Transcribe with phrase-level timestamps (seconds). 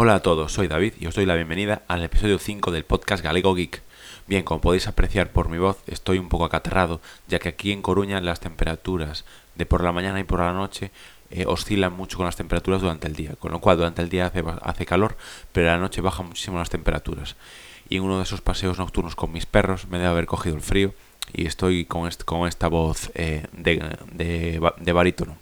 [0.00, 3.20] Hola a todos, soy David y os doy la bienvenida al episodio 5 del podcast
[3.20, 3.82] Galego Geek.
[4.28, 7.82] Bien, como podéis apreciar por mi voz, estoy un poco acatarrado, ya que aquí en
[7.82, 9.24] Coruña las temperaturas
[9.56, 10.92] de por la mañana y por la noche
[11.30, 14.26] eh, oscilan mucho con las temperaturas durante el día, con lo cual durante el día
[14.26, 15.16] hace, hace calor,
[15.50, 17.34] pero en la noche bajan muchísimo las temperaturas.
[17.88, 20.62] Y en uno de esos paseos nocturnos con mis perros me debe haber cogido el
[20.62, 20.94] frío
[21.32, 25.38] y estoy con, con esta voz eh, de, de barítono.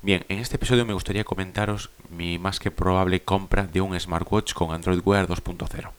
[0.00, 4.52] Bien, en este episodio me gustaría comentaros mi más que probable compra de un smartwatch
[4.52, 5.90] con Android Wear 2.0.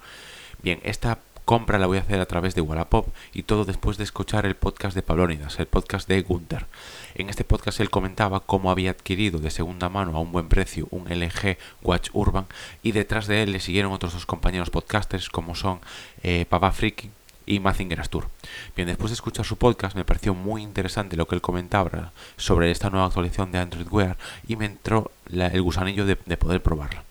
[0.64, 4.06] Bien, esta compra la voy a hacer a través de Wallapop y todo después de
[4.06, 6.68] escuchar el podcast de Pablónidas, el podcast de Gunther.
[7.14, 10.88] En este podcast él comentaba cómo había adquirido de segunda mano a un buen precio
[10.92, 12.46] un LG Watch Urban
[12.82, 15.82] y detrás de él le siguieron otros dos compañeros podcasters como son
[16.24, 17.19] eh, Papa Freaking
[17.50, 18.30] y Mazinger Astur.
[18.76, 22.70] Bien, después de escuchar su podcast me pareció muy interesante lo que él comentaba sobre
[22.70, 27.04] esta nueva actualización de Android Wear y me entró el gusanillo de, poder probarla.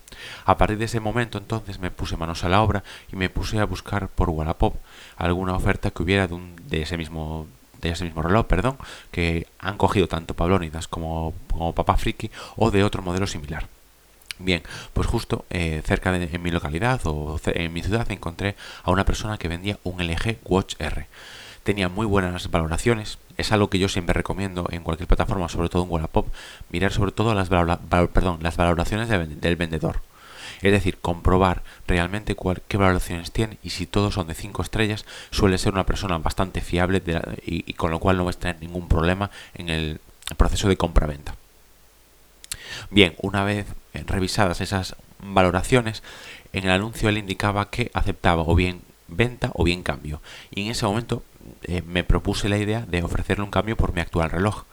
[0.45, 3.59] A partir de ese momento entonces me puse manos a la obra y me puse
[3.59, 4.77] a buscar por Wallapop
[5.17, 7.47] alguna oferta que hubiera de, de ese mismo
[7.83, 8.77] de ese mismo reloj, perdón,
[9.13, 13.69] que han cogido tanto Pablónidas como, como Papa Friki o de otro modelo similar.
[14.39, 18.93] Bien, pues justo eh, cerca de en mi localidad o en mi ciudad encontré a
[18.93, 21.07] una persona que vendía un LG Watch R.
[21.65, 25.83] Tenía muy buenas valoraciones, es algo que yo siempre recomiendo en cualquier plataforma, sobre todo
[25.83, 26.29] en Wallapop,
[26.71, 30.01] mirar sobre todo las, perdón, las valoraciones del vendedor.
[30.63, 32.37] Es decir, comprobar realmente
[32.69, 36.61] qué valoraciones tiene y si todos son de 5 estrellas, suele ser una persona bastante
[36.61, 37.03] fiable
[37.45, 40.01] y, y, con lo cual no vas a tener ningún problema en el
[40.37, 41.35] proceso de compra-venta.
[42.91, 46.03] Bien, una vez eh, revisadas esas valoraciones,
[46.53, 50.21] en el anuncio él indicaba que aceptaba o bien venta o bien cambio.
[50.51, 51.23] Y en ese momento
[51.63, 54.65] eh, me propuse la idea de ofrecerle un cambio por mi actual reloj.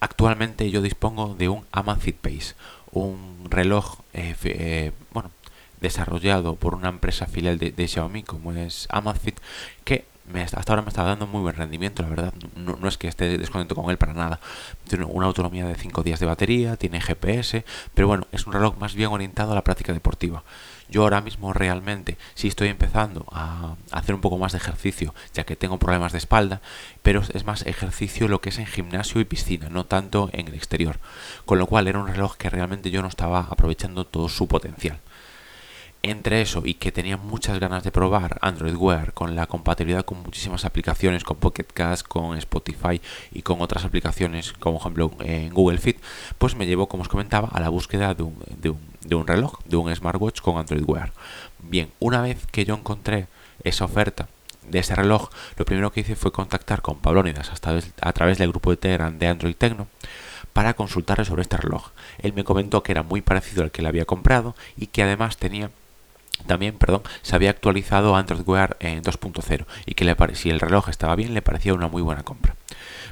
[0.00, 2.54] Actualmente yo dispongo de un Amazfit Pace,
[2.92, 5.30] un reloj eh, bueno,
[5.80, 9.38] desarrollado por una empresa filial de, de, Xiaomi como es Amazfit,
[9.84, 10.04] que
[10.34, 12.34] hasta ahora me está dando muy buen rendimiento, la verdad.
[12.56, 14.40] No, es que esté descontento con él para nada.
[14.88, 17.64] Tiene una autonomía de 5 días de batería, tiene GPS,
[17.94, 20.44] pero bueno, es un reloj más bien orientado a la práctica deportiva.
[20.88, 25.44] Yo ahora mismo realmente sí estoy empezando a hacer un poco más de ejercicio, ya
[25.44, 26.60] que tengo problemas de espalda,
[27.02, 30.54] pero es más ejercicio lo que es en gimnasio y piscina, no tanto en el
[30.54, 30.98] exterior.
[31.44, 34.98] Con lo cual era un reloj que realmente yo no estaba aprovechando todo su potencial
[36.02, 40.22] entre eso y que tenía muchas ganas de probar Android Wear con la compatibilidad con
[40.22, 43.00] muchísimas aplicaciones, con Pocket Cast, con Spotify
[43.32, 45.98] y con otras aplicaciones como ejemplo en Google Fit,
[46.38, 48.36] pues me llevó, como os comentaba, a la búsqueda de un,
[49.02, 51.12] de un, reloj, de un smartwatch con Android Wear.
[51.58, 53.26] Bien, una vez que yo encontré
[53.62, 54.28] esa oferta
[54.66, 57.50] de ese reloj, lo primero que hice fue contactar con Pablónidas
[58.00, 59.88] a través del grupo de Telegram de Android Tecno
[60.52, 61.90] para consultarle sobre este reloj.
[62.18, 65.36] Él me comentó que era muy parecido al que le había comprado y que además
[65.36, 65.70] tenía
[66.46, 70.88] también, perdón, se había actualizado Android Wear en 2.0 y que le si el reloj
[70.88, 72.54] estaba bien le parecía una muy buena compra.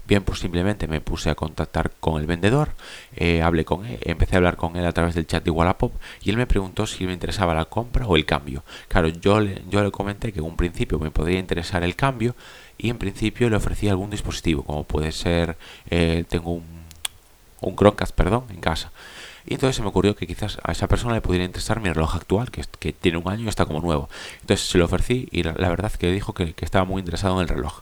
[0.07, 2.71] Bien, pues simplemente me puse a contactar con el vendedor,
[3.15, 5.93] eh, hablé con él, empecé a hablar con él a través del chat de Wallapop
[6.23, 8.65] y él me preguntó si me interesaba la compra o el cambio.
[8.89, 12.35] Claro, yo le, yo le comenté que en un principio me podría interesar el cambio
[12.79, 15.59] y en principio le ofrecía algún dispositivo, como puede ser,
[15.91, 16.65] eh, tengo un,
[17.61, 18.93] un Chromecast, perdón, en casa.
[19.49, 22.15] Y entonces se me ocurrió que quizás a esa persona le pudiera interesar mi reloj
[22.17, 24.11] actual, que, tiene un año y está como nuevo.
[24.43, 27.49] Entonces se lo ofrecí y la, verdad que dijo que, estaba muy interesado en el
[27.49, 27.81] reloj.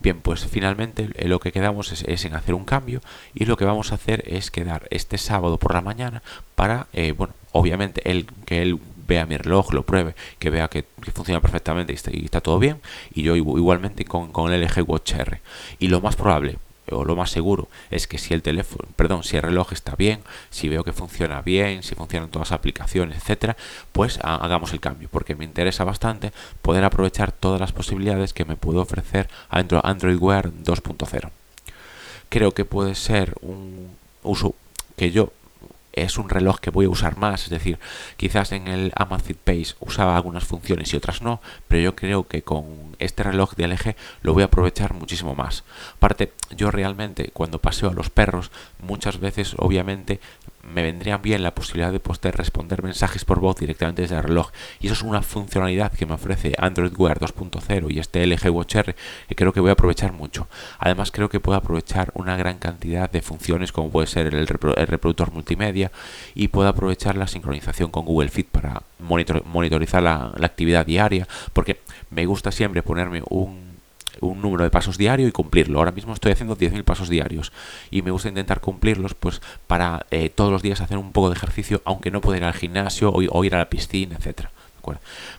[0.00, 3.00] Bien, pues finalmente eh, lo que quedamos es, en hacer un cambio
[3.34, 6.22] y lo que vamos a hacer es quedar este sábado por la mañana
[6.56, 10.84] para, eh, bueno, obviamente él, que él vea mi reloj, lo pruebe, que vea que,
[11.14, 12.80] funciona perfectamente y está, todo bien,
[13.14, 15.40] y yo igualmente con, con el LG Watch R.
[15.78, 16.58] Y lo más probable,
[16.90, 20.20] o lo más seguro es que si el teléfono, perdón, si el reloj está bien,
[20.50, 23.56] si veo que funciona bien, si funcionan todas las aplicaciones, etcétera,
[23.92, 28.56] pues hagamos el cambio, porque me interesa bastante poder aprovechar todas las posibilidades que me
[28.56, 31.30] puede ofrecer Android Wear 2.0.
[32.28, 33.90] Creo que puede ser un
[34.22, 34.54] uso
[34.96, 35.32] que yo
[35.96, 37.78] es un reloj que voy a usar más, es decir,
[38.16, 42.42] quizás en el Amazfit Pace usaba algunas funciones y otras no, pero yo creo que
[42.42, 45.64] con este reloj de LG lo voy a aprovechar muchísimo más.
[45.96, 48.50] Aparte, yo realmente cuando paseo a los perros,
[48.80, 50.20] muchas veces obviamente
[50.72, 54.50] me vendría bien la posibilidad de poder responder mensajes por voz directamente desde el reloj.
[54.80, 58.76] Y eso es una funcionalidad que me ofrece Android Wear 2.0 y este LG Watch
[58.76, 58.96] R
[59.28, 60.48] que creo que voy a aprovechar mucho.
[60.78, 65.32] Además creo que puedo aprovechar una gran cantidad de funciones como puede ser el, reproductor
[65.32, 65.90] multimedia
[66.34, 71.80] y puedo aprovechar la sincronización con Google Fit para monitorizar la actividad diaria porque
[72.10, 73.75] me gusta siempre ponerme un
[74.20, 75.78] un número de pasos diario y cumplirlo.
[75.78, 77.52] Ahora mismo estoy haciendo 10.000 pasos diarios
[77.90, 81.36] y me gusta intentar cumplirlos pues para eh, todos los días hacer un poco de
[81.36, 84.50] ejercicio, aunque no pueda ir al gimnasio o, ir a la piscina, etcétera.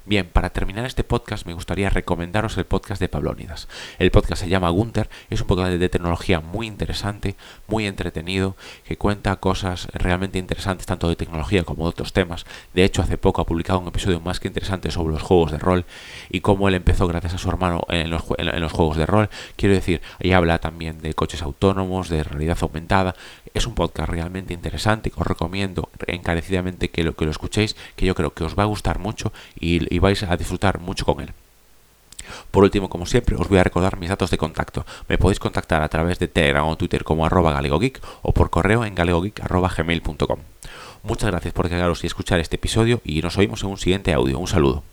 [0.05, 3.67] Bien, para terminar este podcast me gustaría recomendaros el podcast de Pablónidas.
[3.99, 7.35] El podcast se llama Gunther, es un podcast de tecnología muy interesante,
[7.67, 8.55] muy entretenido,
[8.85, 12.45] que cuenta cosas realmente interesantes tanto de tecnología como de otros temas.
[12.73, 15.57] De hecho, hace poco ha publicado un episodio más que interesante sobre los juegos de
[15.57, 15.85] rol
[16.29, 19.29] y cómo él empezó gracias a su hermano en los, en los juegos de rol.
[19.55, 23.15] Quiero decir, ahí habla también de coches autónomos, de realidad aumentada.
[23.53, 28.15] Es un podcast realmente interesante os recomiendo encarecidamente que lo, que lo escuchéis, que yo
[28.15, 31.33] creo que os va a gustar mucho y, vais a disfrutar mucho con él.
[32.51, 34.85] Por último, como siempre, os voy a recordar mis datos de contacto.
[35.07, 38.83] Me podéis contactar a través de Telegram o Twitter como arroba galegogeek o por correo
[38.83, 40.39] en galegogeek.gmail.com.
[41.03, 44.39] Muchas gracias por quedaros y escuchar este episodio y nos oímos en un siguiente audio.
[44.39, 44.83] Un saludo.